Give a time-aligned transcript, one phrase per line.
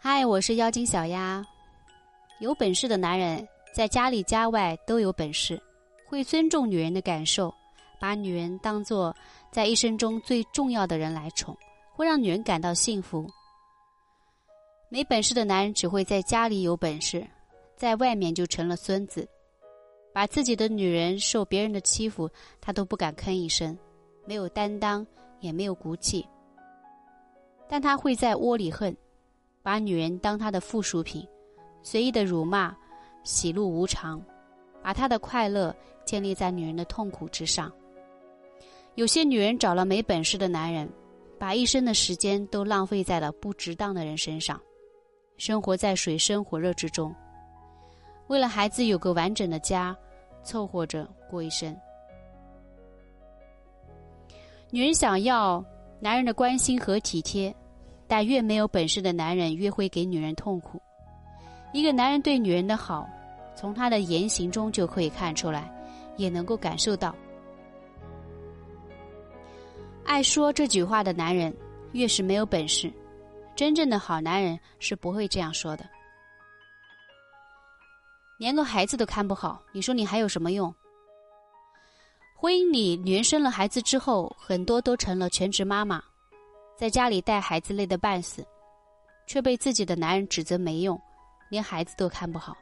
[0.00, 1.44] 嗨，我是妖精小丫。
[2.38, 5.60] 有本事的男人在家里家外都有本事，
[6.06, 7.52] 会尊重女人的感受，
[7.98, 9.14] 把女人当做
[9.50, 11.56] 在一生中最重要的人来宠，
[11.92, 13.28] 会让女人感到幸福。
[14.88, 17.26] 没本事的男人只会在家里有本事，
[17.74, 19.28] 在外面就成了孙子，
[20.14, 22.30] 把自己的女人受别人的欺负，
[22.60, 23.76] 他都不敢吭一声，
[24.24, 25.04] 没有担当，
[25.40, 26.24] 也没有骨气。
[27.68, 28.96] 但他会在窝里恨。
[29.68, 31.28] 把女人当他的附属品，
[31.82, 32.74] 随意的辱骂，
[33.22, 34.18] 喜怒无常，
[34.82, 35.76] 把他的快乐
[36.06, 37.70] 建立在女人的痛苦之上。
[38.94, 40.90] 有些女人找了没本事的男人，
[41.38, 44.58] 把一生的时间都浪费在了不值当的人身上，
[45.36, 47.14] 生活在水深火热之中，
[48.28, 49.94] 为了孩子有个完整的家，
[50.42, 51.78] 凑合着过一生。
[54.70, 55.62] 女人想要
[56.00, 57.54] 男人的关心和体贴。
[58.08, 60.80] 但越没有本事的男人，越会给女人痛苦。
[61.72, 63.06] 一个男人对女人的好，
[63.54, 65.70] 从他的言行中就可以看出来，
[66.16, 67.14] 也能够感受到。
[70.04, 71.54] 爱说这句话的男人，
[71.92, 72.90] 越是没有本事。
[73.54, 75.84] 真正的好男人是不会这样说的。
[78.38, 80.74] 连个孩子都看不好，你说你还有什么用？
[82.34, 86.02] 婚姻里，女人生了孩子之后，很多都成了全职妈妈。
[86.78, 88.46] 在家里带孩子累得半死，
[89.26, 90.96] 却被自己的男人指责没用，
[91.50, 92.56] 连孩子都看不好。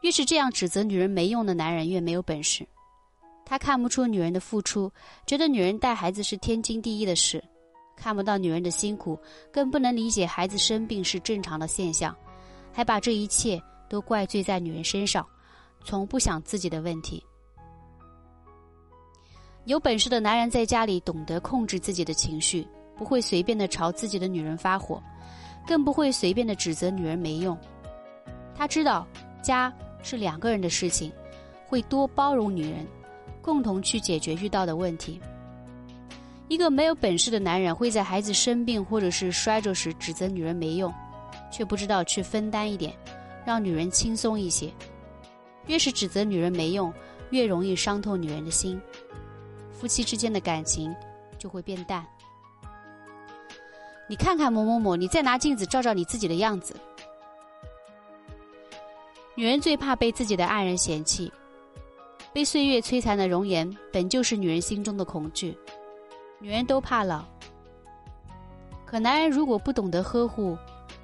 [0.00, 2.66] 越是这样指责女人没用的男人，越没有本事。
[3.46, 4.90] 他看不出女人的付出，
[5.24, 7.40] 觉得女人带孩子是天经地义的事，
[7.94, 9.16] 看不到女人的辛苦，
[9.52, 12.12] 更不能理解孩子生病是正常的现象，
[12.72, 15.24] 还把这一切都怪罪在女人身上，
[15.84, 17.24] 从不想自己的问题。
[19.66, 22.66] 有本事的男人在家里懂得控制自己的情绪，
[22.98, 25.02] 不会随便的朝自己的女人发火，
[25.66, 27.56] 更不会随便的指责女人没用。
[28.54, 29.06] 他知道
[29.42, 31.10] 家是两个人的事情，
[31.66, 32.86] 会多包容女人，
[33.40, 35.18] 共同去解决遇到的问题。
[36.48, 40.92] 一个没有本事的男人会在孩子生病或者是摔着时指责女人没用，
[41.50, 42.92] 却不知道去分担一点，
[43.46, 44.70] 让女人轻松一些。
[45.68, 46.92] 越是指责女人没用，
[47.30, 48.78] 越容易伤透女人的心。
[49.84, 50.96] 夫妻之间的感情
[51.36, 52.02] 就会变淡。
[54.08, 56.74] 你看看某某某，你再拿镜子照照你自己的样子。
[59.34, 61.30] 女人最怕被自己的爱人嫌弃，
[62.32, 65.54] 被岁月摧残的容颜本就是女人心中的恐惧。
[66.40, 67.22] 女人都怕老，
[68.86, 70.56] 可男人如果不懂得呵护，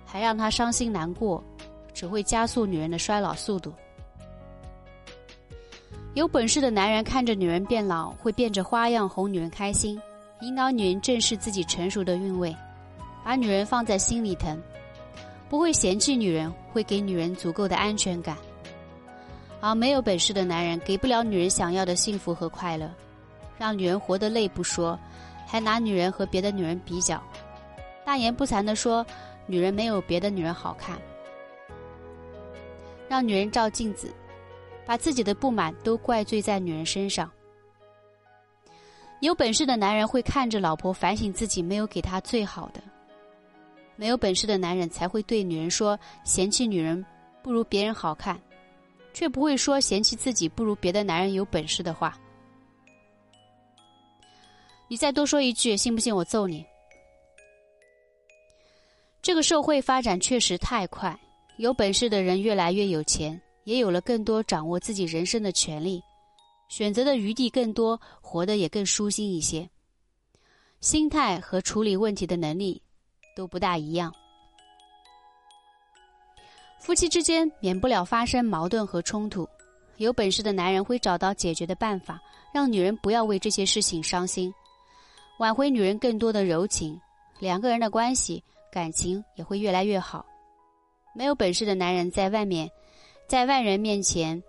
[0.06, 1.44] 还让她伤心难过，
[1.92, 3.74] 只会加速女人的衰老速度。
[6.15, 10.00] 有本事的男人看着女人变老，会变着花样哄女人开心，
[10.41, 12.54] 引导女人正视自己成熟的韵味，
[13.25, 14.60] 把女人放在心里疼，
[15.49, 18.37] 不会嫌弃女人，会给女人足够的安全感。
[19.60, 22.91] 而没有本事的男人给不了女人想要的幸福和快乐，
[23.56, 24.99] 让女人活得累不说，
[25.47, 27.22] 还拿女人和别的女人比较，
[28.04, 29.06] 大言不惭地说
[29.47, 30.99] 女人没有别的女人好看，
[33.09, 34.12] 让女人照镜子。
[34.90, 37.30] 把自己的不满都怪罪在女人身上。
[39.20, 42.82] 有本事的男人会看着老婆反省自己没有给她最好的，
[43.94, 47.06] 没有本事的男人才会对女人说嫌弃女人
[47.40, 48.36] 不如别人好看，
[49.14, 52.18] 却不会说嫌弃自己不如别的男人有本事的话。
[54.88, 56.66] 你再多说一句，信不信我揍你？
[59.22, 61.16] 这个社会发展确实太快，
[61.58, 63.40] 有本事的人越来越有钱。
[63.70, 66.03] 也有了更多掌握自己人生的权利，
[66.69, 69.70] 选择的余地更多，活得也更舒心一些。
[70.81, 72.82] 心态和处理问题的能力
[73.36, 74.12] 都不大一样。
[76.81, 79.48] 夫妻之间免不了发生矛盾和冲突，
[79.98, 82.20] 有本事的男人会找到解决的办法，
[82.52, 84.52] 让女人不要为这些事情伤心，
[85.38, 87.00] 挽回女人更多的柔情，
[87.38, 88.42] 两个人的关系
[88.72, 90.26] 感情也会越来越好。
[91.14, 92.69] 没有本事的男人在外面。
[93.31, 94.43] 在外人面前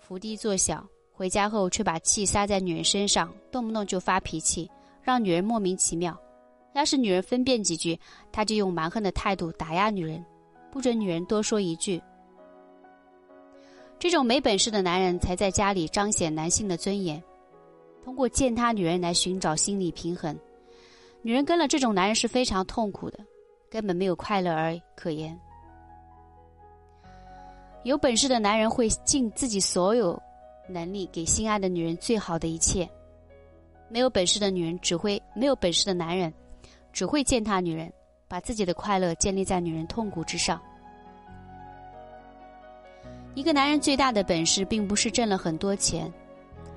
[0.00, 4.68] 伏低做小，回家后却把气撒在女人身上，动不动就发脾气，
[5.00, 6.20] 让女人莫名其妙。
[6.74, 7.96] 要是女人分辨几句，
[8.32, 10.26] 他就用蛮横的态度打压女人，
[10.72, 12.02] 不准女人多说一句。
[13.96, 17.22] 这种没本事的男人才在家里彰显男性的尊严，
[18.02, 20.36] 通过践踏女人来寻找心理平衡。
[21.22, 23.20] 女人跟了这种男人是非常痛苦的，
[23.70, 25.40] 根本没有快乐而可言。
[27.84, 30.20] 有本事的男人会尽自己所有
[30.68, 32.88] 能力给心爱的女人最好的一切，
[33.88, 36.32] 没有本事的女人只会没有本事的男人
[36.92, 37.90] 只会践踏女人，
[38.26, 40.60] 把自己的快乐建立在女人痛苦之上。
[43.34, 46.12] 一个男人最大的本事，并不是挣了很多钱，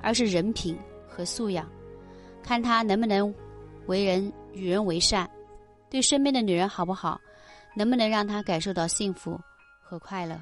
[0.02, 0.78] 而是人品
[1.08, 1.68] 和素养。
[2.44, 3.34] 看他能不能
[3.88, 5.30] 为人与人为善，
[5.90, 7.20] 对身边的女人好不好，
[7.76, 9.40] 能不能让他感受到幸福
[9.82, 10.40] 和快乐。